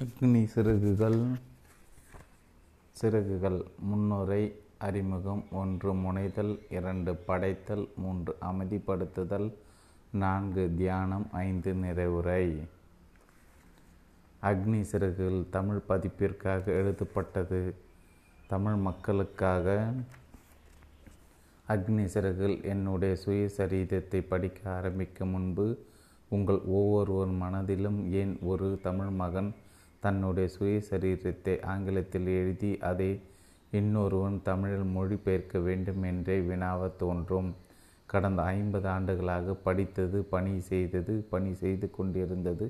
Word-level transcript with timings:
அக்னி 0.00 0.44
சிறகுகள் 0.44 1.18
சிறகுகள் 2.92 3.64
முன்னுரை 3.78 4.54
அறிமுகம் 4.78 5.44
ஒன்று 5.50 5.94
முனைதல் 5.94 6.58
இரண்டு 6.70 7.14
படைத்தல் 7.14 7.88
மூன்று 7.96 8.36
அமைதிப்படுத்துதல் 8.40 9.52
நான்கு 10.12 10.72
தியானம் 10.76 11.26
ஐந்து 11.32 11.72
நிறைவுரை. 11.74 12.44
அக்னி 14.42 14.80
சிறகுகள் 14.80 15.44
தமிழ் 15.50 15.80
பதிப்பிற்காக 15.88 16.64
எழுதப்பட்டது. 16.64 17.74
தமிழ் 18.46 18.74
மக்களுக்காக 18.74 19.66
அக்னி 21.68 22.04
சிறகுகள் 22.04 22.62
என்னுடைய 22.62 23.16
சுயசரீதத்தை 23.24 24.22
படிக்க 24.28 24.70
ஆரம்பிக்கும் 24.70 25.28
முன்பு 25.28 25.86
உங்கள் 26.28 26.60
ஒவ்வொருவர் 26.66 27.34
மனதிலும் 27.42 28.12
ஏன் 28.12 28.38
ஒரு 28.42 28.78
தமிழ் 28.82 29.12
மகன் 29.22 29.54
தன்னுடைய 30.02 30.46
சுயசரீரத்தை 30.56 31.54
ஆங்கிலத்தில் 31.72 32.28
எழுதி 32.38 32.70
அதை 32.90 33.10
இன்னொருவன் 33.70 34.38
தமிழில் 34.48 34.88
மொழிபெயர்க்க 34.96 35.58
வேண்டும் 35.62 36.02
என்றே 36.02 36.36
வினாவ 36.48 36.88
தோன்றும். 37.02 37.50
கடந்த 38.06 38.40
ஐம்பது 38.54 38.88
ஆண்டுகளாக 38.88 39.54
படித்தது 39.66 40.18
பணி 40.32 40.54
செய்தது 40.70 41.14
பணி 41.32 41.52
செய்து 41.62 41.86
கொண்டிருந்தது 41.90 42.66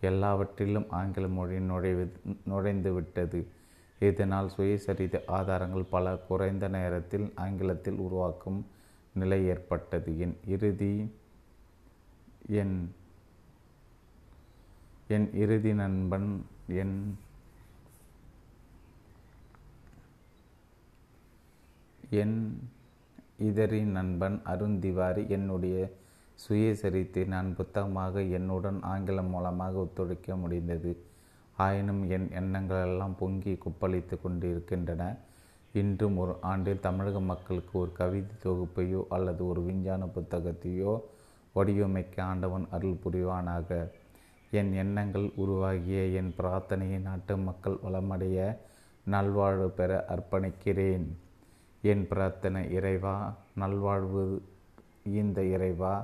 எல்லாவற்றிலும் 0.00 0.88
ஆங்கில 0.98 1.26
மொழி 1.38 1.58
நுழைவு 1.70 2.04
நுழைந்து 2.50 2.90
விட்டது. 2.92 3.40
இதனால் 4.00 4.48
சுயசரித 4.56 5.16
ஆதாரங்கள் 5.38 5.92
பல 5.94 6.06
குறைந்த 6.28 6.64
நேரத்தில் 6.76 7.26
ஆங்கிலத்தில் 7.44 7.98
உருவாக்கும் 8.06 8.60
நிலை 9.14 9.40
ஏற்பட்டது. 9.52 10.10
என் 10.24 10.36
இறுதி 10.54 10.94
என் 12.60 12.76
என் 15.08 15.28
இறுதி 15.42 15.72
நண்பன் 15.80 16.28
என் 16.68 17.18
என் 22.10 22.60
இதரின் 23.38 23.90
நண்பன் 23.90 24.40
அருண் 24.44 24.78
திவாரி 24.78 25.28
என்னுடைய 25.28 25.90
சுயசரித்தை 26.48 27.26
நான் 27.26 27.54
புத்தகமாக 27.56 28.22
என்னுடன் 28.22 28.82
ஆங்கிலம் 28.82 29.30
மூலமாக 29.30 29.78
ஒத்துழைக்க 29.78 30.36
முடிந்தது. 30.36 31.04
ஆயினும் 31.56 32.10
என் 32.10 32.28
எண்ணங்களெல்லாம் 32.28 33.14
பொங்கி 33.18 33.54
குப்பளித்து 33.54 34.20
கொண்டிருக்கின்றன. 34.22 35.16
இன்றும் 35.72 36.16
ஒரு 36.16 36.34
ஆண்டில் 36.40 36.80
தமிழக 36.80 37.20
மக்களுக்கு 37.20 37.78
ஒரு 37.78 37.92
கவிதை 37.92 38.36
தொகுப்பையோ 38.44 39.04
அல்லது 39.08 39.48
ஒரு 39.48 39.62
விஞ்ஞான 39.62 40.04
புத்தகத்தையோ 40.04 41.00
வடிவமைக்க 41.54 42.22
ஆண்டவன் 42.22 42.66
அருள் 42.70 43.02
புரிவானாக. 43.04 43.88
என் 44.58 44.72
எண்ணங்கள் 44.82 45.28
உருவாகிய 45.42 46.00
என் 46.18 46.32
பிரார்த்தனையை 46.38 46.98
நாட்டு 47.06 47.34
மக்கள் 47.46 47.76
வளமடைய 47.86 48.38
நல்வாழ்வு 49.04 49.68
பெற 49.78 49.92
அர்ப்பணிக்கிறேன். 50.14 51.06
என் 51.82 52.04
பிரார்த்தனை 52.10 52.62
இறைவா 52.78 53.16
நல்வாழ்வு 53.62 54.24
இந்த 55.20 55.40
இறைவா 55.54 55.94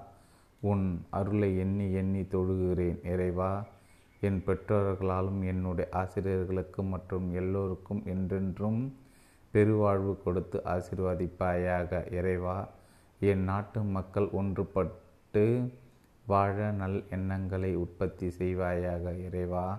உன் 0.71 0.87
அருளை 1.19 1.51
எண்ணி 1.65 1.87
எண்ணி 2.01 2.23
தொழுகிறேன். 2.35 2.99
இறைவா 3.13 3.53
என் 4.27 4.41
பெற்றோர்களாலும் 4.47 5.41
என்னுடைய 5.53 5.87
ஆசிரியர்களுக்கும் 6.03 6.93
மற்றும் 6.95 7.27
எல்லோருக்கும் 7.41 8.03
என்றென்றும் 8.15 8.81
பெருவாழ்வு 9.55 10.13
கொடுத்து 10.25 10.59
ஆசிர்வதிப்பாயாக. 10.75 11.91
இறைவா 12.19 12.59
என் 13.31 13.45
நாட்டு 13.51 13.81
மக்கள் 13.97 14.29
ஒன்றுபட்டு 14.41 15.45
வாழ 16.27 16.71
நல் 16.71 17.05
எண்ணங்களை 17.11 17.75
உற்பத்தி 17.75 18.27
செய்வாயாக 18.39 19.19
இறைவா. 19.19 19.79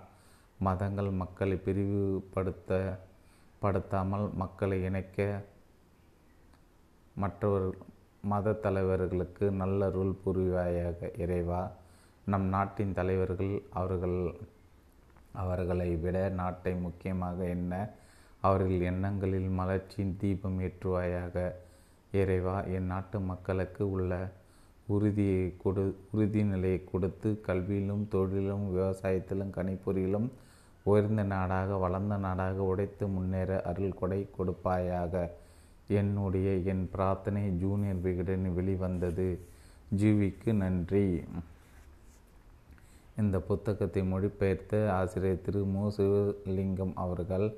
மதங்கள் 0.60 1.10
மக்களை 1.10 1.60
பிரிவுபடுத்த 1.66 3.00
படுத்தாமல் 3.60 4.34
மக்களை 4.34 4.84
இணைக்க. 4.84 5.42
மற்றவர் 7.16 7.74
மத 8.22 8.52
தலைவர்களுக்கு 8.52 9.52
நல்ல 9.52 9.88
நல்லருள் 9.88 10.16
புரிவாயாக 10.26 11.20
இறைவா. 11.20 11.72
நம் 12.26 12.46
நாட்டின் 12.46 12.94
தலைவர்கள் 12.94 13.62
அவர்கள் 13.70 14.34
அவர்களை 15.34 15.96
விட 15.96 16.30
நாட்டை 16.30 16.76
முக்கியமாக 16.76 17.44
என்ன? 17.44 17.90
அவர்கள் 18.42 18.80
எண்ணங்களில் 18.80 19.50
மலர்ச்சியின் 19.50 20.18
தீபம் 20.18 20.60
ஏற்றுவாயாக 20.60 21.52
இறைவா. 22.12 22.64
என் 22.64 22.86
நாட்டு 22.86 23.20
மக்களுக்கு 23.20 23.92
உள்ள 23.92 24.32
உறுதியை 24.86 25.54
கொடு 25.58 25.96
உறுதி 26.12 26.44
நிலையை 26.44 26.84
கொடுத்து 26.84 27.42
கல்வியிலும் 27.48 28.08
தொழிலும் 28.08 28.78
விவசாயத்திலும் 28.78 29.54
கணிப்பொறியிலும் 29.54 30.28
உயர்ந்த 30.84 31.24
நாடாக 31.24 31.76
வளர்ந்த 31.76 32.18
நாடாக 32.18 32.64
உடைத்து 32.64 33.08
முன்னேற 33.08 33.62
அருள் 33.62 33.94
கொடை 33.94 34.30
கொடுப்பாயாக. 34.38 35.30
என்னுடைய 35.88 36.52
என் 36.52 36.90
பிரார்த்தனை 36.92 37.50
ஜூனியர் 37.50 38.02
விகடன் 38.02 38.54
வெளிவந்தது. 38.54 39.40
ஜீவிக்கு 39.98 40.54
நன்றி. 40.54 41.24
இந்த 43.18 43.40
புத்தகத்தை 43.40 44.04
மொழிபெயர்த்த 44.04 44.90
ஆசிரியர் 44.90 45.42
திரு. 45.42 45.64
மு. 45.64 45.92
சிவலிங்கம் 45.98 46.94
அவர்கள் 46.96 47.54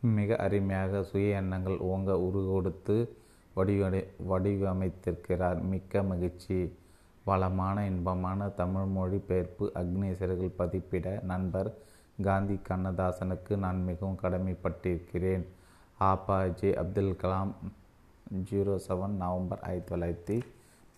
மிக 0.00 0.36
அருமையாக 0.36 1.02
சுய 1.02 1.36
எண்ணங்கள் 1.36 1.78
ஓங்க 1.78 2.12
உருகொடுத்து 2.18 2.96
வடிவடை 3.54 4.00
வடிவமைத்திருக்கிறார். 4.30 5.60
மிக்க 5.72 6.02
மகிழ்ச்சி. 6.02 6.58
வளமான 7.24 7.86
இன்பமான 7.86 8.48
தமிழ் 8.60 8.88
மொழிபெயர்ப்பு 8.96 9.72
அக்னேசர்கள் 9.74 10.56
பதிப்பிட 10.60 11.06
நண்பர் 11.22 11.70
காந்தி 12.22 12.56
கண்ணதாசனுக்கு 12.68 13.56
நான் 13.56 13.84
மிகவும் 13.84 14.20
கடமைப்பட்டிருக்கிறேன். 14.22 15.44
A P 15.98 16.38
J 16.46 16.70
Abdul 16.74 17.18
Kalam 17.22 17.52
zero 18.50 18.74
seven 18.88 19.16
November 19.22 19.62
ஆயிரத்தி 19.62 19.90
தொள்ளாயிரத்தி 19.92 20.36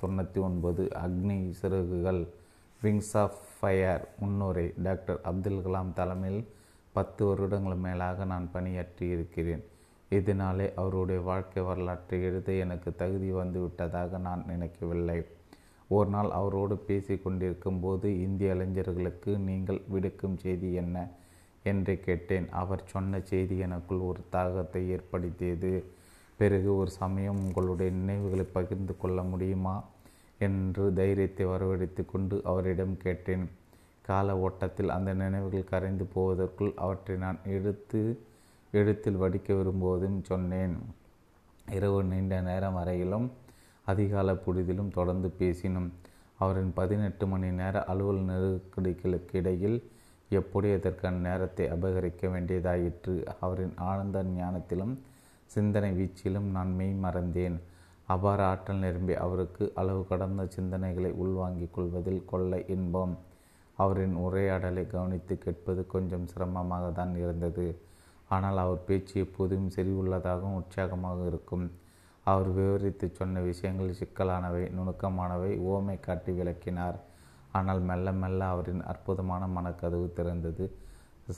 தொண்ணூற்றி 0.01 0.41
ஒன்பது. 0.41 0.83
Agni 1.05 1.39
Siragugal 1.51 2.23
wings 2.83 3.15
of 3.23 3.41
fire 3.57 4.05
முன்னுரை 4.21 4.67
டாக்டர் 4.83 5.21
அப்துல் 5.31 5.65
கலாம் 5.67 5.93
தலைமையில் 5.93 6.43
பத்து 6.93 7.23
வருடங்கள் 7.27 7.83
மேலாக 7.85 8.25
நான் 8.25 8.49
பணியாற்றி 8.53 9.07
இருக்கிறேன் 9.09 9.63
இதனாலே 10.13 10.75
அவருடைய 10.75 11.21
வாழ்க்கை 11.21 11.63
வரலாற்றை 11.63 12.23
எழுத 12.23 12.53
எனக்கு 12.53 12.97
தகுதி 12.97 13.33
வந்துவிட்டதாக 13.33 14.19
நான் 14.19 14.43
நினைக்கவில்லை. 14.47 15.25
ஒரு 15.89 16.09
நாள் 16.11 16.31
அவரோடு 16.31 16.77
பேசி 16.77 17.19
கொண்டிருக்கும் 17.19 17.81
போது 17.81 18.21
இந்திய 18.21 18.55
இளைஞர்களுக்கு 18.55 19.39
நீங்கள் 19.39 19.81
விடுக்கும் 19.89 20.37
செய்தி 20.37 20.73
என்ன? 20.73 20.97
என்று 21.63 22.01
கேட்டேன். 22.01 22.49
அவர் 22.51 22.83
சொன்ன 22.85 23.21
செய்தி 23.21 23.59
எனக்குள் 23.59 23.99
ஒரு 23.99 24.21
தாகத்தை 24.33 24.89
ஏற்படுத்தியது. 24.89 25.73
பிறகு 26.37 26.77
ஒரு 26.77 26.91
சமயம் 26.91 27.41
உங்களுடைய 27.45 27.93
நினைவுகளை 27.93 28.45
பகிர்ந்து 28.53 28.97
கொள்ள 28.97 29.23
முடியுமா? 29.23 29.85
என்று 30.39 30.93
தைரியத்தை 30.93 31.47
வரவழைத்து 31.47 32.05
கொண்டு 32.07 32.41
அவரிடம் 32.45 32.97
கேட்டேன். 32.97 33.45
கால 34.03 34.39
ஓட்டத்தில் 34.39 34.89
அந்த 34.89 35.15
நினைவுகள் 35.15 35.65
கரைந்து 35.65 36.05
போவதற்குள் 36.05 36.73
அவற்றை 36.77 37.17
நான் 37.17 37.39
எடுத்து 37.47 38.01
எழுத்தில் 38.79 39.19
வடிக்க 39.23 39.49
விரும்புவதும் 39.57 40.21
சொன்னேன். 40.23 40.77
இரவு 41.73 42.05
நீண்ட 42.05 42.41
நேரம் 42.41 42.75
வரையிலும் 42.75 43.27
அதிகால 43.87 44.35
பொழுதிலும் 44.45 44.89
தொடர்ந்து 44.89 45.35
பேசினோம். 45.39 45.89
அவரின் 46.39 46.73
பதினெட்டு 46.75 47.27
மணி 47.27 47.51
நேர 47.51 47.85
அலுவல் 47.85 48.23
நெருக்கடிகளுக்கு 48.23 49.33
இடையில் 49.33 49.77
எப்படி 50.29 50.73
அதற்கான 50.73 51.21
நேரத்தை 51.29 51.67
அபகரிக்க 51.67 52.23
வேண்டியதாயிற்று? 52.29 53.15
அவரின் 53.41 53.77
ஆனந்த 53.77 54.23
ஞானத்திலும் 54.23 54.95
சிந்தனை 55.47 55.93
வீச்சிலும் 56.01 56.49
நான் 56.57 56.75
மெய் 56.75 56.97
மறந்தேன். 57.03 57.61
அபார 58.07 58.43
ஆற்றல் 58.47 58.83
நிரம்பி 58.87 59.15
அவருக்கு 59.15 59.73
அளவு 59.75 60.07
கடந்த 60.07 60.49
சிந்தனைகளை 60.57 61.13
உள்வாங்கிக் 61.13 61.75
கொள்வதில் 61.75 62.25
கொள்ள 62.25 62.65
இன்பம். 62.77 63.17
அவரின் 63.79 64.15
உரையாடலை 64.15 64.87
கவனித்து 64.87 65.39
கேட்பது 65.39 65.87
கொஞ்சம் 65.87 66.27
சிரமமாக 66.27 66.91
தான் 66.91 67.17
இருந்தது. 67.17 67.67
ஆனால் 68.35 68.59
அவர் 68.65 68.87
பேச்சு 68.89 69.15
எப்போதும் 69.25 69.73
செறிவுள்ளதாகவும் 69.75 70.59
உற்சாகமாக 70.61 71.21
இருக்கும். 71.31 71.65
அவர் 72.27 72.49
விவரித்து 72.57 73.07
சொன்ன 73.19 73.41
விஷயங்கள் 73.49 73.99
சிக்கலானவை 74.01 74.63
நுணுக்கமானவை 74.77 75.53
ஓமை 75.73 75.97
காட்டி 76.07 76.33
விளக்கினார். 76.39 76.99
ஆனால் 77.59 77.81
மெல்ல 77.89 78.13
மெல்ல 78.23 78.41
அவரின் 78.55 78.83
அற்புதமான 78.93 79.47
மனக்கதவு 79.57 80.07
திறந்தது. 80.19 80.67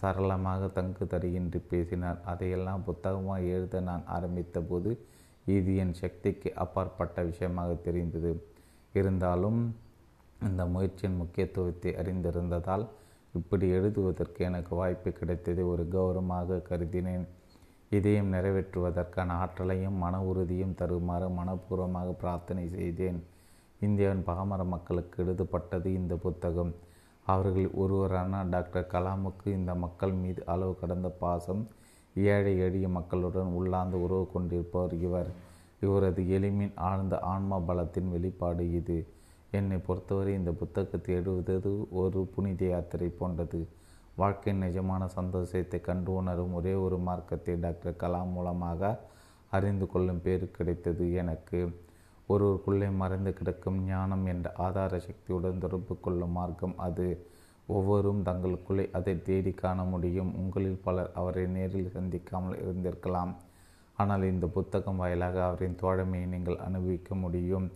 சரளமாக 0.00 0.69
தங்கு 0.76 1.05
தருகின்றி 1.12 1.61
பேசினார். 1.73 2.19
அதையெல்லாம் 2.32 2.85
புத்தகமாக 2.88 3.49
எழுத 3.55 3.81
நான் 3.88 4.05
ஆரம்பித்த 4.17 4.61
போது 4.70 4.91
இது 5.56 5.73
என் 5.82 5.96
சக்திக்கு 6.02 6.50
அப்பாற்பட்ட 6.64 7.23
விஷயமாக 7.31 7.73
தெரிந்தது. 7.87 8.32
இருந்தாலும் 8.99 9.61
இந்த 10.49 10.62
முயற்சியின் 10.75 11.19
முக்கியத்துவத்தை 11.23 11.91
அறிந்திருந்ததால் 12.00 12.85
இப்படி 13.38 13.69
எழுதுவதற்கு 13.69 14.44
எனக்கு 14.44 14.72
வாய்ப்பு 14.76 15.10
கிடைத்ததை 15.12 15.64
ஒரு 15.64 15.84
கௌரவமாக 15.88 16.58
கருதினேன். 16.69 17.25
இதையும் 17.90 18.32
நிறைவேற்றுவதற்கான 18.32 19.31
ஆற்றலையும் 19.42 19.96
மன 20.02 20.20
உறுதியும் 20.22 20.75
தருமாறு 20.75 21.28
மனப்பூர்வமாக 21.28 22.10
பிரார்த்தனை 22.20 22.69
செய்தேன். 22.69 23.19
இந்தியாவின் 23.81 24.22
பாமர 24.25 24.64
மக்களுக்கு 24.64 25.25
எழுதப்பட்டது 25.25 25.88
இந்த 25.94 26.14
புத்தகம். 26.16 26.72
அவர்களில் 27.26 27.75
ஒருவரான 27.75 28.42
டாக்டர் 28.42 28.90
கலாமுக்கு 28.92 29.46
இந்த 29.46 29.75
மக்கள் 29.75 30.12
மீது 30.12 30.42
அளவு 30.46 30.75
கடந்த 30.81 31.08
பாசம் 31.08 31.62
ஏழை 32.14 32.58
எளிய 32.58 32.88
மக்களுடன் 32.88 33.50
உள்ளாந்து 33.60 33.98
உறவு 34.06 34.26
கொண்டிருப்பவர் 34.32 34.94
இவர். 35.00 35.31
இவரது 35.81 36.22
எளிமின் 36.38 36.75
ஆழ்ந்த 36.90 37.19
ஆன்ம 37.32 37.60
பலத்தின் 37.60 38.10
வெளிப்பாடு 38.10 38.72
இது. 38.72 38.98
என்னை 39.58 39.78
பொறுத்தவரை 39.86 40.32
இந்த 40.38 40.52
புத்தகத்தை 40.60 41.10
எழுதுவது 41.18 41.72
ஒரு 42.02 42.20
புனித 42.34 42.62
யாத்திரை 42.66 43.08
போன்றது. 43.18 43.60
வாழ்க்கையின் 44.20 44.62
நிஜமான 44.64 45.02
சந்தோஷத்தை 45.16 45.78
கண்டு 45.88 46.10
உணரும் 46.20 46.54
ஒரே 46.58 46.72
ஒரு 46.84 46.96
மார்க்கத்தை 47.08 47.54
டாக்டர் 47.64 48.00
கலாம் 48.02 48.32
மூலமாக 48.36 48.90
அறிந்து 49.56 49.86
கொள்ளும் 49.92 50.22
பேரு 50.24 50.46
கிடைத்தது 50.56 51.06
எனக்கு. 51.22 51.60
ஒருவருக்குள்ளே 52.28 52.88
மறைந்து 53.02 53.32
கிடக்கும் 53.38 53.78
ஞானம் 53.86 54.24
என்ற 54.32 54.52
ஆதார 54.66 54.98
சக்தியுடன் 55.06 55.62
தொடர்பு 55.64 55.94
கொள்ளும் 56.06 56.36
மார்க்கம் 56.38 56.76
அது. 56.88 57.08
ஒவ்வொரும் 57.68 58.22
தங்களுக்குள்ளே 58.28 58.84
அதை 58.98 59.14
தேடி 59.28 59.52
காண 59.62 59.82
முடியும். 59.92 60.30
உங்களில் 60.40 60.82
பலர் 60.86 61.10
அவரை 61.20 61.44
நேரில் 61.56 61.94
சந்திக்காமல் 61.96 62.60
இருந்திருக்கலாம். 62.64 63.32
ஆனால் 63.98 64.24
இந்த 64.32 64.46
புத்தகம் 64.56 65.00
வாயிலாக 65.02 65.38
அவரின் 65.48 65.80
தோழமையை 65.82 66.28
நீங்கள் 66.34 66.62
அனுபவிக்க 66.68 67.14
முடியும். 67.14 67.66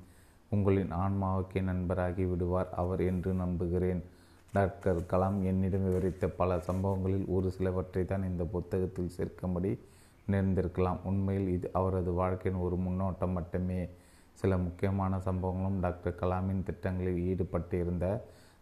உங்களின் 0.51 0.93
ஆன்மாவுக்கே 1.05 1.61
நண்பராகி 1.63 2.25
விடுவார் 2.29 2.71
அவர் 2.83 3.01
என்று 3.01 3.33
நம்புகிறேன். 3.33 4.03
டாக்டர் 4.53 5.01
கலாம் 5.11 5.39
என்னிடம் 5.43 5.87
விவரித்த 5.87 6.29
பல 6.29 6.61
சம்பவங்களில் 6.61 7.27
ஒரு 7.27 7.51
சிலவற்றை 7.51 8.05
தான் 8.05 8.29
இந்த 8.29 8.45
புத்தகத்தில் 8.45 9.15
சேர்க்கும்படி 9.17 9.73
நேர்ந்திருக்கலாம். 10.31 11.01
உண்மையில் 11.05 11.49
இது 11.49 11.71
அவரது 11.73 12.13
வாழ்க்கையின் 12.13 12.61
ஒரு 12.61 12.77
முன்னோட்டம் 12.77 13.37
மட்டுமே. 13.39 13.81
சில 14.33 14.57
முக்கியமான 14.59 15.17
சம்பவங்களும் 15.17 15.79
டாக்டர் 15.81 16.19
கலாமின் 16.21 16.63
திட்டங்களில் 16.63 17.23
ஈடுபட்டிருந்த 17.31 18.07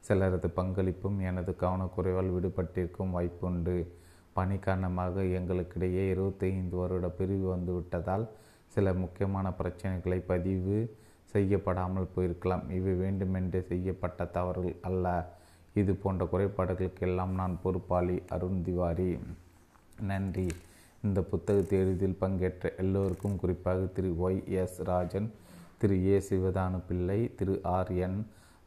சிலரது 0.08 0.48
பங்களிப்பும் 0.58 1.18
எனது 1.20 1.52
கவனக்குறைவால் 1.60 2.34
விடுபட்டிருக்கும் 2.36 3.14
வாய்ப்புண்டு. 3.16 3.76
பணி 4.32 4.56
காரணமாக 4.58 5.22
எங்களுக்கிடையே 5.38 6.02
இருபத்தைந்து 6.10 6.76
வருட 6.76 7.08
பிரிவு 7.08 7.46
வந்துவிட்டதால் 7.54 8.24
சில 8.74 8.92
முக்கியமான 8.92 9.46
பிரச்சனைகளை 9.60 10.18
பதிவு 10.26 10.78
செய்யப்படாமல் 11.32 12.12
போயிருக்கலாம். 12.14 12.64
இவை 12.78 12.92
வேண்டுமென்றே 13.02 13.60
செய்யப்பட்ட 13.70 14.26
தவறுகள் 14.36 14.76
அல்ல. 14.88 15.06
இது 15.80 15.92
போன்ற 16.02 16.24
குறைபாடுகளுக்கெல்லாம் 16.32 17.32
நான் 17.40 17.56
பொறுப்பாளி 17.62 18.16
அருண் 18.34 18.62
திவாரி. 18.62 19.10
நன்றி. 20.10 20.46
இந்த 21.02 21.20
புத்தகத்தை 21.32 21.78
எளிதில் 21.78 22.20
பங்கேற்ற 22.20 22.72
எல்லோருக்கும் 22.82 23.36
குறிப்பாக 23.42 23.82
Thiru 23.96 24.10
Y 24.26 24.38
S 24.62 24.78
Rajan 24.90 25.28
Thiru 25.80 25.96
A 26.06 26.16
Sivathanu 26.28 26.78
Pillai 26.88 27.18
Thiru 27.38 27.54
R 27.74 27.92
N 28.06 28.18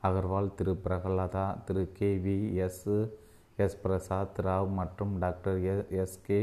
Agarwal 0.04 0.56
Thiru 0.56 0.74
Prahlada 0.84 1.46
Thiru 1.68 1.84
K 1.98 2.10
V 2.26 2.36
S 2.66 2.84
S 3.64 3.78
Prasad 3.82 4.40
Rao 4.48 4.70
மற்றும் 4.80 5.14
டாக்டர் 5.24 5.58
எஸ் 6.04 6.20
கே 6.28 6.40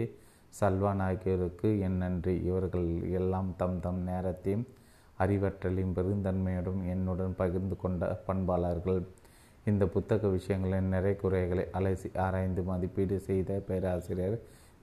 சல்வான் 0.60 1.02
ஆகியோருக்கு 1.08 1.68
என் 1.86 1.98
நன்றி. 2.02 2.34
இவர்கள் 2.48 2.90
எல்லாம் 3.18 3.48
தம் 3.56 3.78
தம் 3.80 4.02
நேரத்தையும் 4.10 4.66
அறிவற்றலையும் 5.18 5.94
பெருந்தன்மையோடும் 5.94 6.86
என்னுடன் 6.86 7.36
பகிர்ந்து 7.36 7.76
கொண்ட 7.76 8.22
பண்பாளர்கள். 8.26 9.00
இந்த 9.64 9.86
புத்தக 9.86 10.26
விஷயங்களின் 10.28 10.88
நிறை 10.88 11.16
குறைகளை 11.16 11.66
அலசி 11.72 12.18
ஆராய்ந்து 12.18 12.62
மதிப்பீடு 12.62 13.20
செய்த 13.20 13.62
பேராசிரியர் 13.68 14.36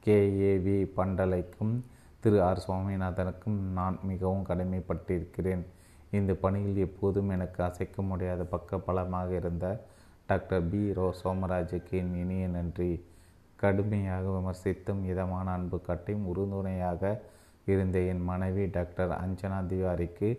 கே. 0.03 0.17
ஏ. 0.39 0.57
வி. 0.57 0.89
பண்டலைக்கும் 0.97 1.73
திரு. 2.19 2.41
ஆர். 2.41 2.63
சுவாமிநாதனுக்கும் 2.67 3.59
நான் 3.73 3.99
மிகவும் 4.03 4.45
கடமைப்பட்டிருக்கிறேன். 4.45 5.63
இந்த 6.11 6.33
பணியில் 6.35 6.77
எப்போதும் 6.77 7.29
எனக்கு 7.29 7.63
அசைக்க 7.63 8.01
முடியாத 8.01 8.43
பக்க 8.45 8.79
பலமாக 8.79 9.35
இருந்த 9.35 9.67
டாக்டர் 10.29 10.69
பி. 10.69 10.93
ரோ. 10.93 11.13
சோமராஜுக்கு 11.23 11.91
என் 11.93 12.15
இனிய 12.15 12.47
நன்றி. 12.47 12.91
கடுமையாக 13.59 14.25
விமர்சித்தும் 14.29 15.03
இதமான 15.05 15.51
அன்பு 15.51 15.81
காட்டியும் 15.81 16.25
உறுதுணையாக 16.25 17.01
இருந்த 17.65 17.99
என் 17.99 18.23
மனைவி 18.23 18.65
டாக்டர் 18.65 19.11
அஞ்சனா 19.23 19.59
திவாரிக்கு 19.71 20.29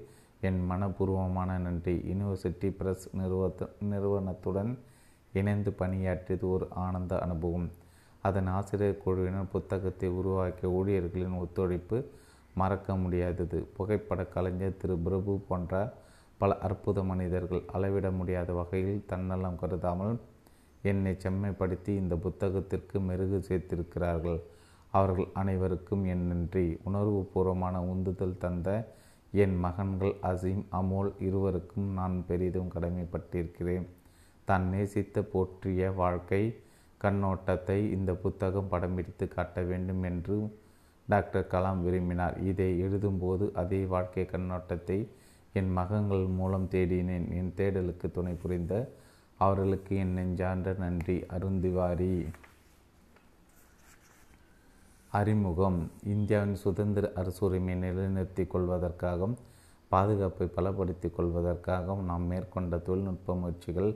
என் 0.40 0.60
மனப்பூர்வமான 0.70 1.58
நன்றி. 1.58 1.94
யூனிவர்சிட்டி 2.10 2.68
பிரஸ் 2.78 3.06
நிறுவத்த 3.16 3.68
நிறுவனத்துடன் 3.80 4.78
இணைந்து 5.32 5.72
பணியாற்றியது 5.72 6.50
ஒரு 6.50 6.66
ஆனந்த 6.70 7.18
அனுபவம். 7.18 7.70
அதன் 8.22 8.46
ஆசிரியர் 8.46 9.02
குழுவினர் 9.04 9.52
புத்தகத்தை 9.52 10.08
உருவாக்கிய 10.08 10.72
ஊழியர்களின் 10.72 11.38
ஒத்துழைப்பு 11.38 11.98
மறக்க 12.54 12.96
முடியாதது. 12.96 13.68
புகைப்பட 13.76 14.24
கலைஞர் 14.24 14.76
திரு. 14.76 14.96
பிரபு 14.98 15.32
போன்ற 15.48 15.92
பல 16.38 16.58
அற்புத 16.58 17.02
மனிதர்கள் 17.02 17.62
அளவிட 17.72 18.10
முடியாத 18.10 18.52
வகையில் 18.52 19.02
தன்னலம் 19.06 19.58
கருதாமல் 19.58 20.20
என்னை 20.82 21.16
செம்மைப்படுத்தி 21.24 21.92
இந்த 22.02 22.14
புத்தகத்திற்கு 22.14 23.00
மெருகு 23.00 23.38
சேர்த்திருக்கிறார்கள். 23.48 24.40
அவர்கள் 24.98 25.28
அனைவருக்கும் 25.32 26.04
என் 26.12 26.26
நன்றி. 26.30 26.66
உணர்வுபூர்வமான 26.88 27.76
உந்துதல் 27.92 28.40
தந்த 28.44 28.68
என் 29.32 29.56
மகன்கள் 29.64 30.14
அசீம் 30.30 30.64
அமோல் 30.80 31.10
இருவருக்கும் 31.18 31.88
நான் 31.92 32.16
பெரிதும் 32.28 32.72
கடமைப்பட்டிருக்கிறேன். 32.74 33.86
தான் 34.48 34.66
நேசித்த 34.72 35.22
போற்றிய 35.32 35.90
வாழ்க்கை 36.02 36.42
கண்ணோட்டத்தை 37.00 37.78
இந்த 37.96 38.10
புத்தகம் 38.24 38.68
படம் 38.68 38.94
பிடித்து 38.94 39.26
காட்ட 39.28 39.62
வேண்டும் 39.70 40.02
என்று 40.10 40.36
டாக்டர் 41.08 41.50
கலாம் 41.52 41.80
விரும்பினார். 41.86 42.36
இதை 42.50 42.68
எழுதும்போது 42.82 43.46
அதே 43.62 43.80
வாழ்க்கை 43.94 44.24
கண்ணோட்டத்தை 44.32 44.98
என் 45.52 45.72
மகன்கள் 45.72 46.24
மூலம் 46.38 46.68
தேடினேன். 46.70 47.26
என் 47.40 47.52
தேடலுக்கு 47.56 48.06
துணை 48.12 48.34
புரிந்த 48.42 48.74
அவர்களுக்கு 49.40 49.92
என் 50.02 50.14
நெஞ்சான்ற 50.18 50.70
நன்றி. 50.78 51.16
அருந்திவாரி. 51.36 52.14
அறிமுகம். 55.18 55.90
இந்தியாவின் 56.04 56.54
சுதந்திர 56.54 57.12
அரசுரிமையை 57.16 57.76
நிலைநிறுத்திக் 57.82 58.56
கொள்வதற்காகவும் 58.56 59.34
பாதுகாப்பை 59.88 60.46
பலப்படுத்திக் 60.56 61.14
கொள்வதற்காகவும் 61.18 62.02
நாம் 62.10 62.22
மேற்கொண்ட 62.22 62.78
தொழில்நுட்ப 62.78 63.34
முயற்சிகள் 63.34 63.90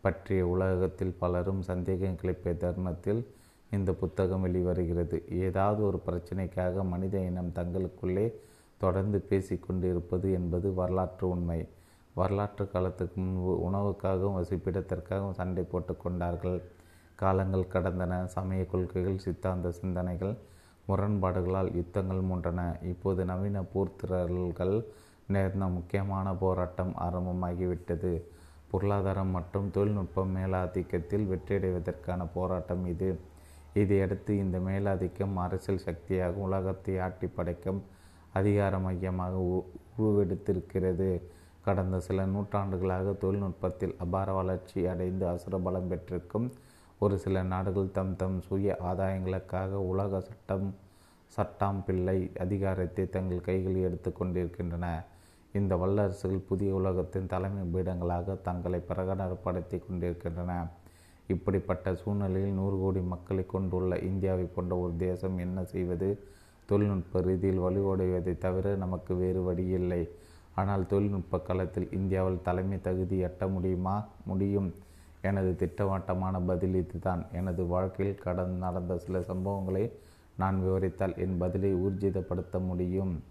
பற்றிய 0.00 0.46
உலகத்தில் 0.46 1.14
பலரும் 1.18 1.62
சந்தேகம் 1.62 2.18
கிளப்பிய 2.20 2.52
தருணத்தில் 2.56 3.22
இந்த 3.70 3.92
புத்தகம் 3.92 4.44
வெளிவருகிறது. 4.46 5.18
ஏதாவது 5.28 5.82
ஒரு 5.82 6.00
பிரச்சனைக்காக 6.06 6.84
மனித 6.84 7.18
இனம் 7.20 7.50
தங்களுக்குள்ளே 7.54 8.26
தொடர்ந்து 8.78 9.20
பேசிக்கொண்டு 9.20 9.88
இருப்பது 9.88 10.32
என்பது 10.32 10.74
வரலாற்று 10.74 11.28
உண்மை. 11.28 11.68
வரலாற்று 12.14 12.70
காலத்துக்கு 12.70 13.20
முன்பு 13.20 13.56
உணவுக்காகவும் 13.70 14.38
வசிப்பிடத்திற்காகவும் 14.38 15.38
சண்டை 15.40 15.64
போட்டு 15.64 15.96
கொண்டார்கள். 15.96 16.60
காலங்கள் 17.14 17.72
கடந்தன. 17.72 18.24
சமய 18.36 18.66
கொள்கைகள் 18.66 19.18
சித்தாந்த 19.18 19.70
சிந்தனைகள் 19.70 20.34
முரண்பாடுகளால் 20.90 21.70
யுத்தங்கள் 21.78 22.22
மூன்றன. 22.28 22.60
இப்போது 22.82 23.24
நவீன 23.24 23.62
போர்த்திரல்கள் 23.74 24.76
நேர்ந்த 25.26 25.64
முக்கியமான 25.76 26.34
போராட்டம் 26.34 26.92
ஆரம்பமாகிவிட்டது. 27.06 28.12
பொருளாதாரம் 28.70 29.34
மற்றும் 29.36 29.70
தொழில்நுட்ப 29.70 30.24
மேலாதிக்கத்தில் 30.36 31.26
வெற்றியடைவதற்கான 31.32 32.26
போராட்டம் 32.34 32.84
இது. 32.86 33.10
இதையடுத்து 33.74 34.32
இந்த 34.36 34.58
மேலாதிக்கம் 34.58 35.34
அரசியல் 35.36 35.84
சக்தியாக 35.88 36.44
உலகத்தை 36.46 36.94
ஆட்டி 36.98 37.26
படைக்கும் 37.26 37.80
அதிகார 38.32 38.78
மையமாக 38.78 39.34
உருவெடுத்திருக்கிறது. 39.98 41.10
கடந்த 41.64 41.96
சில 42.00 42.24
நூற்றாண்டுகளாக 42.26 43.12
தொழில்நுட்பத்தில் 43.22 43.94
அபார 43.98 44.32
வளர்ச்சி 44.32 44.86
அடைந்து 44.86 45.24
அசுரபலம் 45.26 45.88
பெற்றிருக்கும் 45.88 46.46
ஒரு 47.04 47.18
சில 47.18 47.42
நாடுகள் 47.42 47.90
தம் 47.90 48.16
தம் 48.16 48.40
சுய 48.40 48.78
ஆதாயங்களுக்காக 48.84 49.78
உலக 49.92 50.20
சட்டம் 50.20 50.66
சட்டாம் 51.36 51.78
பிள்ளை 51.86 52.16
அதிகாரத்தை 52.38 53.04
தங்கள் 53.08 53.40
கைகளில் 53.40 53.82
எடுத்து 53.82 54.10
கொண்டிருக்கின்றன. 54.12 54.86
இந்த 55.52 55.76
வல்லரசுகள் 55.76 56.48
புதிய 56.48 56.74
உலகத்தின் 56.74 57.26
தலைமை 57.26 57.62
பீடங்களாக 57.74 58.36
தங்களை 58.42 58.80
பிரகடனப்படுத்தி 58.88 59.78
கொண்டிருக்கின்றன. 59.86 60.66
இப்படிப்பட்ட 61.26 61.94
சூழ்நிலையில் 61.94 62.52
நூறு 62.52 62.76
கோடி 62.78 63.00
மக்களை 63.00 63.46
கொண்டுள்ள 63.46 63.98
இந்தியாவை 63.98 64.44
போன்ற 64.44 64.76
ஒரு 64.76 64.92
தேசம் 64.96 65.38
என்ன 65.38 65.64
செய்வது? 65.64 66.10
தொழில்நுட்ப 66.66 67.20
ரீதியில் 67.20 67.62
வலுவடைவதை 67.62 68.38
தவிர 68.38 68.74
நமக்கு 68.74 69.14
வேறு 69.14 69.42
வழியில்லை 69.42 70.02
ஆனால் 70.54 70.86
தொழில்நுட்ப 70.86 71.38
களத்தில் 71.38 71.90
இந்தியாவில் 71.92 72.42
தலைமை 72.42 72.80
தகுதி 72.80 73.24
எட்ட 73.24 73.52
முடியுமா? 73.52 73.96
முடியும். 74.24 74.70
எனது 75.22 75.56
திட்டவட்டமான 75.56 76.40
பதில் 76.40 76.74
இதுதான் 76.74 77.26
எனது 77.32 77.66
வாழ்க்கையில் 77.66 78.22
கடந்து 78.26 78.56
நடந்த 78.56 78.98
சில 78.98 79.18
சம்பவங்களை 79.18 79.92
நான் 80.36 80.58
விவரித்தால் 80.62 81.16
என் 81.16 81.38
பதிலை 81.38 81.74
ஊர்ஜிதப்படுத்த 81.74 82.66
முடியும். 82.66 83.22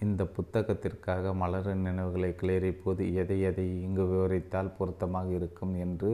இந்த 0.00 0.24
புத்தகத்திற்காக 0.24 1.32
மலரின் 1.34 1.86
நினைவுகளை 1.88 2.30
கிளறிப்போது 2.30 3.14
எதை 3.14 3.40
எதை 3.40 3.82
இங்கு 3.82 4.04
விவரித்தால் 4.04 4.70
பொருத்தமாக 4.78 5.28
இருக்கும் 5.30 5.74
என்று 5.78 6.10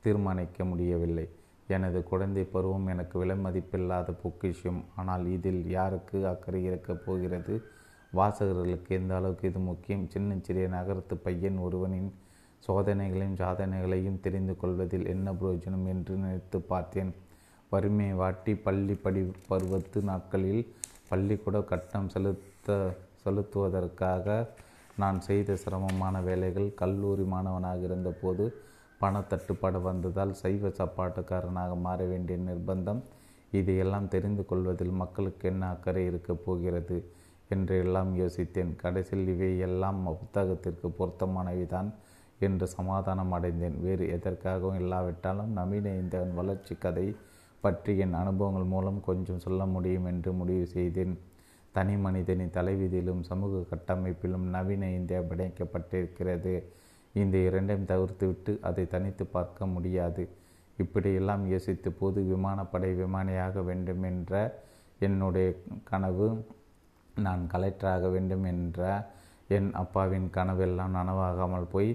தீர்மானிக்க 0.00 0.64
முடியவில்லை. 0.64 1.28
எனது 1.68 2.02
குழந்தை 2.02 2.44
பருவம் 2.44 2.86
எனக்கு 2.86 3.18
விலை 3.18 3.36
மதிப்பில்லாத 3.36 4.14
பொக்கிஷம். 4.22 4.84
ஆனால் 4.96 5.26
இதில் 5.26 5.70
யாருக்கு 5.70 6.26
அக்கறை 6.26 6.64
இருக்கப் 6.64 7.02
போகிறது? 7.04 7.62
வாசகர்களுக்கு 8.12 8.88
எந்த 8.88 9.16
அளவுக்கு 9.16 9.48
இது 9.48 9.58
முக்கியம்? 9.58 10.10
சின்ன 10.10 10.36
சிறிய 10.42 10.68
நகரத்து 10.68 11.16
பையன் 11.16 11.58
ஒருவனின் 11.58 12.14
சோதனைகளையும் 12.66 13.38
சாதனைகளையும் 13.42 14.20
தெரிந்து 14.20 14.54
கொள்வதில் 14.56 15.06
என்ன 15.06 15.32
பிரயோஜனம் 15.32 15.86
என்று 15.92 16.14
நினைத்து 16.16 16.58
பார்த்தேன். 16.72 17.12
வறுமையை 17.70 18.14
வாட்டி 18.14 18.52
பள்ளி 18.66 18.94
படி 18.94 19.22
பருவத்து 19.48 20.00
நாட்களில் 20.02 20.62
பள்ளிக்கூட 21.08 21.60
கட்டணம் 21.60 22.08
செலுத்த 22.08 22.76
செலுத்துவதற்காக 23.22 24.46
நான் 24.96 25.18
செய்த 25.20 25.56
சிரமமான 25.56 26.20
வேலைகள் 26.20 26.68
கல்லூரி 26.74 27.22
மாணவனாக 27.22 27.82
இருந்தபோது 27.82 28.44
பணத்தட்டுப்பாடு 29.00 29.78
வந்ததால் 29.82 30.32
சைவ 30.32 30.68
சாப்பாட்டுக்காரனாக 30.68 31.72
மாற 31.80 32.04
வேண்டிய 32.04 32.38
நிர்பந்தம். 32.38 33.00
இதையெல்லாம் 33.50 34.08
தெரிந்து 34.08 34.42
கொள்வதில் 34.46 34.94
மக்களுக்கு 35.02 35.48
என்ன 35.48 35.68
அக்கறை 35.68 36.04
இருக்கப் 36.06 36.44
போகிறது 36.44 36.98
என்று 37.48 37.78
எல்லாம் 37.78 38.10
யோசித்தேன். 38.18 38.76
கடைசியில் 38.76 39.28
இவை 39.34 39.58
எல்லாம் 39.58 40.00
புத்தகத்திற்கு 40.20 40.88
பொருத்தமானவைதான். 40.98 41.90
என்று 42.48 42.66
சமாதானம் 42.76 43.34
அடைந்தேன் 43.36 43.76
வேறு 43.84 44.04
எதற்காகவும் 44.16 44.80
இல்லாவிட்டாலும் 44.82 45.52
நவீன 45.58 45.92
இந்தியாவின் 46.02 46.38
வளர்ச்சி 46.40 46.74
கதை 46.84 47.06
பற்றி 47.64 47.92
என் 48.04 48.16
அனுபவங்கள் 48.20 48.72
மூலம் 48.74 49.00
கொஞ்சம் 49.08 49.42
சொல்ல 49.44 49.66
முடியும் 49.74 50.06
என்று 50.12 50.30
முடிவு 50.32 50.64
செய்தேன். 50.76 51.14
தனி 51.74 51.94
மனிதனின் 52.04 52.54
தலைவிதியிலும் 52.56 53.22
சமூக 53.30 53.60
கட்டமைப்பிலும் 53.72 54.46
நவீன 54.54 54.88
இந்தியா 54.98 55.20
பிணைக்கப்பட்டிருக்கிறது. 55.30 56.54
இந்த 57.14 57.36
இரண்டையும் 57.48 57.88
தவிர்த்துவிட்டு 57.92 58.52
அதை 58.68 58.84
தனித்து 58.94 59.24
பார்க்க 59.36 59.66
முடியாது. 59.66 60.22
இப்படியெல்லாம் 60.78 61.42
யோசித்த 61.52 61.88
போது 62.00 62.18
விமானப்படை 62.32 62.90
விமானியாக 63.00 63.62
வேண்டும் 63.68 64.04
என்ற 64.10 64.32
என்னுடைய 64.98 65.48
கனவு 65.90 66.26
நான் 67.14 67.42
கலெக்டராக 67.54 68.10
வேண்டும் 68.10 68.44
என்ற 68.52 68.80
என் 69.56 69.70
அப்பாவின் 69.82 70.28
கனவெல்லாம் 70.36 70.96
நனவாகாமல் 70.98 71.72
போய் 71.74 71.90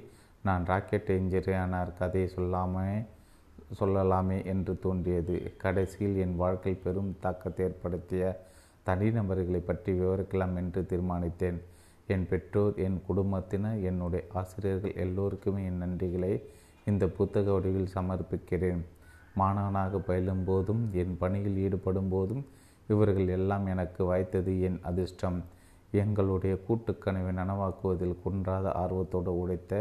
நான் 0.47 0.65
ராக்கெட் 0.71 1.09
என்ஜினியரான 1.17 1.77
கதையை 1.99 2.27
சொல்லாமே 2.35 2.89
சொல்லலாமே 3.79 4.37
என்று 4.51 4.73
தோன்றியது. 4.83 5.35
கடைசியில் 5.63 6.17
என் 6.25 6.35
வாழ்க்கை 6.41 6.73
பெரும் 6.83 7.09
தாக்கத்தை 7.23 7.63
ஏற்படுத்திய 7.67 8.23
தனிநபர்களை 8.89 9.61
பற்றி 9.69 9.91
விவரிக்கலாம் 9.99 10.53
என்று 10.61 10.81
தீர்மானித்தேன். 10.91 11.59
என் 12.13 12.25
பெற்றோர் 12.31 12.75
என் 12.85 12.99
குடும்பத்தினர் 13.07 13.81
என்னுடைய 13.89 14.23
ஆசிரியர்கள் 14.41 14.99
எல்லோருக்குமே 15.05 15.63
என் 15.69 15.81
நன்றிகளை 15.83 16.33
இந்த 16.91 17.03
புத்தக 17.17 17.47
வடிவில் 17.55 17.93
சமர்ப்பிக்கிறேன். 17.95 18.81
மாணவனாக 19.41 19.99
பயிலும் 20.09 20.45
போதும் 20.49 20.83
என் 21.01 21.15
பணியில் 21.21 21.59
ஈடுபடும் 21.65 22.11
போதும் 22.13 22.43
இவர்கள் 22.93 23.29
எல்லாம் 23.37 23.65
எனக்கு 23.73 24.01
வாய்த்தது 24.11 24.53
என் 24.67 24.79
அதிர்ஷ்டம். 24.91 25.39
எங்களுடைய 26.01 26.53
கூட்டுக்கனவை 26.67 27.31
நனவாக்குவதில் 27.39 28.21
குன்றாத 28.23 28.67
ஆர்வத்தோடு 28.81 29.33
உடைத்த 29.41 29.73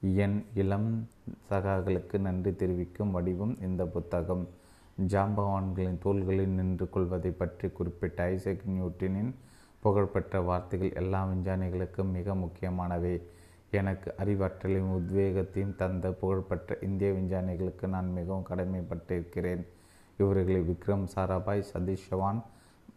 என் 0.00 0.46
இளம் 0.54 1.08
சகாக்களுக்கு 1.50 2.18
நன்றி 2.18 2.54
தெரிவிக்கும் 2.54 3.10
வடிவம் 3.10 3.60
இந்த 3.60 3.86
புத்தகம். 3.86 4.48
ஜாம்பவான்களின் 5.06 5.98
தோள்களில் 5.98 6.48
நின்று 6.48 6.90
கொள்வதை 6.90 7.30
பற்றி 7.30 7.68
குறிப்பிட்ட 7.68 8.22
ஐசக் 8.22 8.62
நியூட்டனின் 8.64 9.34
புகழ்பெற்ற 9.80 10.40
வார்த்தைகள் 10.40 10.92
எல்லா 10.92 11.26
விஞ்ஞானிகளுக்கும் 11.26 12.10
மிக 12.10 12.34
முக்கியமானவை. 12.34 13.22
எனக்கு 13.70 14.14
அறிவாற்றலையும் 14.18 14.92
உத்வேகத்தையும் 14.98 15.76
தந்த 15.76 16.12
புகழ்பெற்ற 16.12 16.78
இந்திய 16.82 17.12
விஞ்ஞானிகளுக்கு 17.12 17.86
நான் 17.86 18.12
மிகவும் 18.12 18.46
கடமைப்பட்டிருக்கிறேன். 18.50 19.64
இவர்களை 20.18 20.60
விக்ரம் 20.60 21.06
சாராபாய் 21.16 21.64
சதீஷ் 21.72 22.06
சவான் 22.08 22.44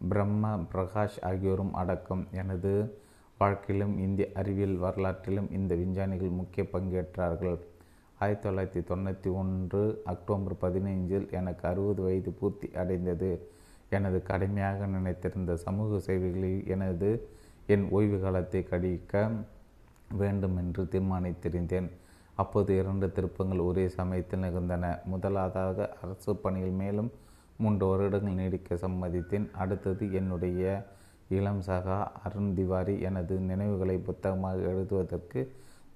பிரம்ம 0.08 0.56
பிரகாஷ் 0.72 1.22
ஆகியோரும் 1.22 1.74
அடக்கம். 1.74 2.26
எனது 2.32 2.98
வாழ்க்கையிலும் 3.40 3.92
இந்திய 3.98 4.26
அறிவியல் 4.34 4.76
வரலாற்றிலும் 4.82 5.46
இந்த 5.58 5.72
விஞ்ஞானிகள் 5.74 6.38
முக்கிய 6.38 6.62
பங்கேற்றார்கள். 6.72 7.58
ஆயிரத்தி 8.18 8.44
தொள்ளாயிரத்தி 8.46 8.80
தொண்ணூற்றி 8.90 9.30
ஒன்று 9.32 10.02
அக்டோபர் 10.12 10.56
பதினைஞ்சில் 10.64 11.26
எனக்கு 11.38 11.64
அறுபது 11.68 12.02
வயது 12.02 12.30
பூர்த்தி 12.30 12.68
அடைந்தது. 12.82 13.30
எனது 13.96 14.18
கடுமையாக 14.22 14.86
நினைத்திருந்த 14.86 15.56
சமூக 15.56 16.00
சேவைகளில் 16.08 16.66
எனது 16.66 17.10
என் 17.66 17.86
ஓய்வு 17.90 18.18
காலத்தை 18.20 18.62
கழிக்க 18.64 19.30
வேண்டும் 20.20 20.56
என்று 20.56 20.84
தீர்மானித்திருந்தேன். 20.92 21.88
அப்போது 22.42 22.70
இரண்டு 22.78 23.06
திருப்பங்கள் 23.12 23.66
ஒரே 23.70 23.88
சமயத்தில் 23.98 24.44
நிகழ்ந்தன. 24.46 24.84
முதலாவதாக 25.04 25.88
அரசு 26.02 26.32
பணியில் 26.36 26.78
மேலும் 26.82 27.10
மூன்று 27.56 27.86
வருடங்கள் 27.86 28.38
நீடிக்க 28.42 28.74
சம்மதித்தேன். 28.74 29.46
அடுத்தது 29.62 30.04
என்னுடைய 30.12 30.62
இளம் 31.36 31.62
சகா 31.66 31.98
அருண் 32.24 32.54
திவாரி 32.54 32.94
எனது 33.08 33.34
நினைவுகளை 33.50 33.96
புத்தகமாக 34.08 34.62
எழுதுவதற்கு 34.72 35.40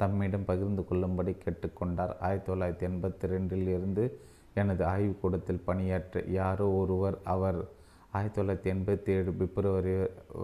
தம்மிடம் 0.01 0.47
பகிர்ந்து 0.51 0.83
கொள்ளும்படி 0.85 1.33
கேட்டுக்கொண்டார். 1.45 2.13
ஆயிரத்தி 2.27 2.49
தொள்ளாயிரத்தி 2.51 2.87
எண்பத்தி 2.91 3.31
ரெண்டில் 3.33 3.69
இருந்து 3.77 4.05
எனது 4.61 4.83
ஆய்வுக்கூடத்தில் 4.85 5.65
பணியாற்ற 5.65 6.23
யாரோ 6.39 6.67
ஒருவர் 6.81 7.19
அவர் 7.35 7.61
ஆயிரத்தி 8.17 8.39
தொள்ளாயிரத்தி 8.39 8.71
எண்பத்தி 8.75 9.11
ஏழு 9.17 9.33
பிப்ரவரி 9.33 9.95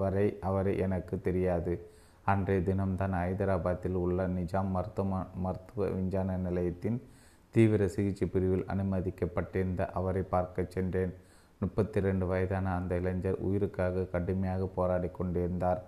வரை 0.03 0.27
அவரை 0.49 0.73
எனக்கு 0.87 1.17
தெரியாது. 1.29 1.75
அன்றைய 2.33 2.63
தினம்தான் 2.63 3.15
ஹைதராபாத்தில் 3.23 3.99
உள்ள 4.05 4.29
நிஜாம் 4.29 4.71
மருத்துவ 4.77 5.21
மருத்துவ 5.45 5.89
விஞ்ஞான 5.97 6.37
நிலையத்தின் 6.47 6.99
தீவிர 7.55 7.89
சிகிச்சை 7.89 8.27
பிரிவில் 8.29 8.69
அனுமதிக்கப்பட்டிருந்த 8.73 9.85
அவரை 9.99 10.23
பார்க்க 10.35 10.65
சென்றேன். 10.77 11.13
முப்பத்தி 11.61 12.01
ரெண்டு 12.01 12.27
வயதான 12.27 12.75
அந்த 12.75 12.93
இளைஞர் 12.97 13.39
உயிருக்காக 13.39 14.05
கடுமையாக 14.13 14.69
போராடி 14.77 15.09
கொண்டிருந்தார். 15.09 15.81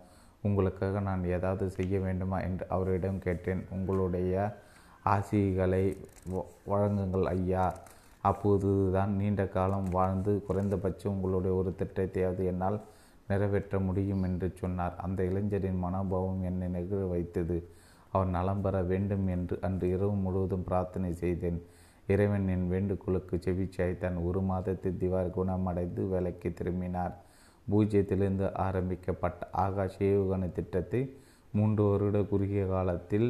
உங்களுக்காக 0.43 1.01
நான் 1.01 1.25
ஏதாவது 1.37 1.71
செய்ய 1.71 2.01
வேண்டுமா 2.01 2.39
என்று 2.49 2.65
அவரிடம் 2.69 3.19
கேட்டேன். 3.19 3.63
உங்களுடைய 3.71 4.35
ஆசிகளை 5.05 5.85
வழங்குங்கள் 6.73 7.27
ஐயா. 7.37 7.67
அப்போதுதான் 8.31 9.13
நீண்ட 9.17 9.43
காலம் 9.47 9.89
வாழ்ந்து 9.91 10.33
குறைந்தபட்சம் 10.47 11.15
உங்களுடைய 11.15 11.57
ஒரு 11.57 11.71
திட்டத்தையாவது 11.79 12.45
என்னால் 12.45 12.81
நிறைவேற்ற 13.29 13.79
முடியும் 13.79 14.23
என்று 14.23 14.49
சொன்னார். 14.55 14.95
அந்த 14.97 15.21
இளைஞரின் 15.25 15.83
மனோபாவம் 15.85 16.43
என்னை 16.43 16.69
நெகிழ 16.77 17.09
வைத்தது. 17.09 17.57
அவர் 18.13 18.35
நலம் 18.37 18.61
பெற 18.61 18.83
வேண்டும் 18.83 19.27
என்று 19.27 19.59
அன்று 19.67 19.87
இரவு 19.89 20.15
முழுவதும் 20.25 20.65
பிரார்த்தனை 20.65 21.13
செய்தேன். 21.13 21.61
இறைவன் 22.07 22.49
என் 22.49 22.69
வேண்டுகோளுக்கு 22.69 23.37
செவிச்சாய் 23.37 23.99
தன் 23.99 24.17
ஒரு 24.17 24.41
மாதத்தில் 24.41 24.99
திவார் 25.03 25.31
குணமடைந்து 25.31 26.03
வேலைக்கு 26.09 26.53
திரும்பினார். 26.53 27.15
பூஜ்ஜியத்திலிருந்து 27.71 28.47
ஆரம்பிக்கப்பட்ட 28.67 29.49
ஆகாஷ் 29.65 29.99
ஏவுகணை 30.09 30.53
திட்டத்தை 30.53 31.03
மூன்று 31.53 31.83
வருட 31.91 32.23
குறுகிய 32.23 32.67
காலத்தில் 32.67 33.29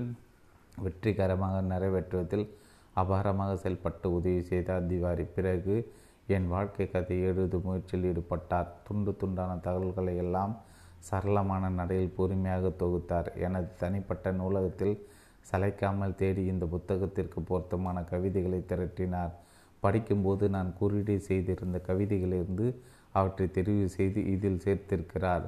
வெற்றிகரமாக 0.76 1.57
நிறைவேற்றுவதில் 1.73 2.47
அபாரமாக 2.97 3.52
செயல்பட்டு 3.55 4.07
உதவி 4.14 4.43
செய்தார் 4.43 4.87
திவாரி. 4.87 5.25
பிறகு 5.37 5.76
என் 6.26 6.49
வாழ்க்கை 6.49 6.87
கதை 6.91 7.17
எழுது 7.23 7.59
முயற்சியில் 7.59 8.07
ஈடுபட்டார். 8.11 8.69
துண்டு 8.87 9.12
துண்டான 9.21 9.61
தகவல்களை 9.61 10.17
எல்லாம் 10.17 10.55
சரளமான 11.11 11.71
நடையில் 11.81 12.14
பொறுமையாக 12.17 12.69
தொகுத்தார். 12.83 13.29
எனது 13.47 13.69
தனிப்பட்ட 13.79 14.33
நூலகத்தில் 14.33 14.95
சளைக்காமல் 15.50 16.18
தேடி 16.20 16.42
இந்த 16.52 16.64
புத்தகத்திற்கு 16.75 17.40
பொருத்தமான 17.50 18.02
கவிதைகளை 18.11 18.61
திரட்டினார். 18.70 19.32
படிக்கும்போது 19.80 20.44
நான் 20.56 20.70
குறியீடு 20.78 21.14
செய்திருந்த 21.20 21.78
கவிதைகளிலிருந்து 21.88 22.66
அவற்றை 23.12 23.46
தெரிவு 23.56 23.87
செய்து 23.96 24.20
இதில் 24.34 24.62
சேர்த்திருக்கிறார். 24.64 25.46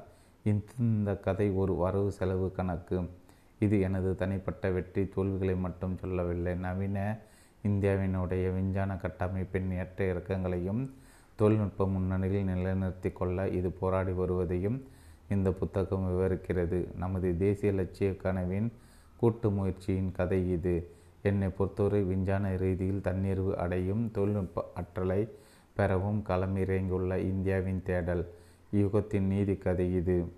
இந்த 0.85 1.11
கதை 1.27 1.47
ஒரு 1.61 1.75
வரவு 1.83 2.11
செலவு 2.13 2.49
கணக்கு. 2.53 2.99
இது 3.65 3.77
எனது 3.81 4.11
தனிப்பட்ட 4.23 4.71
வெற்றி 4.77 5.03
தோல்விகளை 5.15 5.55
மட்டும் 5.67 5.97
சொல்லவில்லை. 6.03 6.55
நவீன 6.67 6.99
இந்தியாவினுடைய 7.65 8.47
விஞ்ஞான 8.57 8.97
கட்டமைப்பின் 9.05 9.71
ஏற்ற 9.81 9.99
இறக்கங்களையும் 10.13 10.83
தொழில்நுட்ப 11.39 11.87
முன்னணியில் 11.93 12.49
நிலைநிறுத்தி 12.51 13.11
கொள்ள 13.13 13.47
இது 13.59 13.69
போராடி 13.81 14.13
வருவதையும் 14.13 14.79
இந்த 15.35 15.49
புத்தகம் 15.61 16.05
விவரிக்கிறது. 16.11 16.81
நமது 17.03 17.29
தேசிய 17.45 17.71
லட்சிய 17.73 18.11
கனவின் 18.25 18.69
கூட்டு 19.17 19.51
முயற்சியின் 19.51 20.13
கதை 20.13 20.51
இது. 20.51 20.91
என்னை 21.23 21.49
பொறுத்தவரை 21.49 22.03
விஞ்ஞான 22.03 22.57
ரீதியில் 22.57 23.01
தன்னிறைவு 23.05 23.55
அடையும் 23.55 24.11
தொழில்நுட்ப 24.11 24.71
ஆற்றலை 24.75 25.29
பெறவும் 25.73 26.25
களமிறங்கியுள்ள 26.29 27.17
இந்தியாவின் 27.17 27.83
தேடல் 27.83 28.29
யுகத்தின் 28.75 29.27
நீதி 29.27 29.57
கதை 29.57 29.95
இது. 29.95 30.33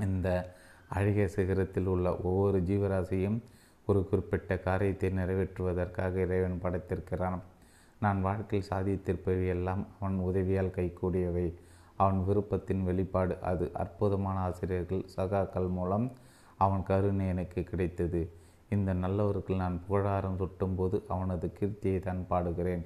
இந்த 0.00 0.54
அழகிய 0.88 1.28
சிகரத்தில் 1.36 1.84
உள்ள 1.84 2.16
ஒவ்வொரு 2.16 2.60
ஜீவராசியும் 2.60 3.38
ஒரு 3.86 4.08
குறிப்பிட்ட 4.08 4.58
காரியத்தை 4.58 5.10
நிறைவேற்றுவதற்காக 5.10 6.16
இறைவன் 6.16 6.60
படைத்திருக்கிறான். 6.62 7.40
நான் 8.00 8.20
வாழ்க்கையில் 8.20 8.68
சாதித்திருப்பவை 8.68 9.48
எல்லாம் 9.48 9.86
அவன் 10.00 10.18
உதவியால் 10.18 10.74
கைகூடியவை. 10.76 11.52
அவன் 11.96 12.24
விருப்பத்தின் 12.28 12.84
வெளிப்பாடு 12.84 13.38
அது. 13.42 13.70
அற்புதமான 13.72 14.38
ஆசிரியர்கள் 14.38 15.04
சகாக்கள் 15.16 15.68
மூலம் 15.68 16.12
அவன் 16.58 16.82
கருணை 16.82 17.24
எனக்கு 17.28 17.60
கிடைத்தது. 17.70 18.20
இந்த 18.68 18.90
நல்லவர்கள் 19.04 19.62
நான் 19.62 19.76
புகழாரம் 19.86 20.38
சுட்டும்போது 20.42 20.96
அவனது 21.08 21.46
கீர்த்தியை 21.58 21.98
தான் 22.00 22.22
பாடுகிறேன். 22.30 22.84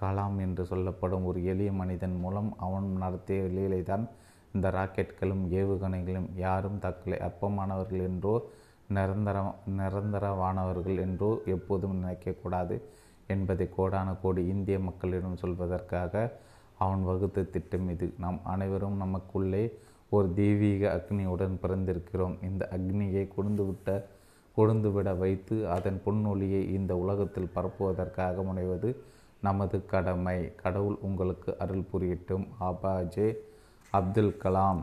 கலாம் 0.00 0.36
என்று 0.44 0.64
சொல்லப்படும் 0.66 1.26
ஒரு 1.30 1.38
எளிய 1.44 1.70
மனிதன் 1.72 2.16
மூலம் 2.16 2.50
அவன் 2.66 2.88
நடத்திய 3.02 3.38
வெளியிலே 3.46 3.80
தான் 3.82 4.04
இந்த 4.54 4.66
ராக்கெட்களும் 4.76 5.44
ஏவுகணைகளும் 5.60 6.28
யாரும் 6.44 6.78
தக்கலை. 6.84 7.18
அப்பமானவர்கள் 7.28 8.04
என்றோ 8.10 8.34
நிரந்தர 8.96 9.38
நிரந்தரமானவர்கள் 9.78 10.98
என்றோ 11.06 11.30
எப்போதும் 11.54 11.98
நினைக்கக்கூடாது 12.02 12.76
என்பதை 13.26 13.66
கோடான 13.76 14.08
கோடி 14.22 14.42
இந்திய 14.46 14.76
மக்களிடம் 14.86 15.40
சொல்வதற்காக 15.42 16.14
அவன் 16.84 17.02
வகுத்த 17.08 17.44
திட்டம் 17.54 17.88
இது. 17.94 18.06
நாம் 18.24 18.38
அனைவரும் 18.52 18.96
நமக்குள்ளே 18.96 19.62
ஒரு 20.08 20.32
தெய்வீக 20.34 20.82
அக்னியுடன் 20.96 21.56
பிறந்திருக்கிறோம். 21.62 22.36
இந்த 22.42 22.68
அக்னியை 22.76 23.28
கொடுந்துவிட்ட 23.36 24.02
கொடுந்துவிட 24.56 25.18
வைத்து 25.18 25.68
அதன் 25.68 26.00
பொன்னொழியை 26.06 26.62
இந்த 26.72 26.96
உலகத்தில் 26.96 27.50
பரப்புவதற்காக 27.54 28.42
முனைவது 28.42 28.96
நமது 29.42 29.86
கடமை. 29.86 30.54
கடவுள் 30.54 30.96
உங்களுக்கு 31.00 31.58
அருள் 31.58 31.84
புரியட்டும். 31.92 32.46
ஆபாஜே 32.60 33.36
அப்துல் 33.90 34.36
கலாம். 34.42 34.82